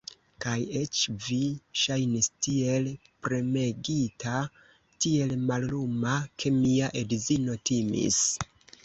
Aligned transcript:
Kaj 0.43 0.53
eĉ 0.77 0.99
vi 1.25 1.35
ŝajnis 1.81 2.29
tiel 2.45 2.87
premegita, 3.27 4.39
tiel 5.05 5.35
malluma, 5.53 6.15
ke 6.45 6.53
mia 6.57 6.89
edzino 7.03 7.59
timis. 7.73 8.19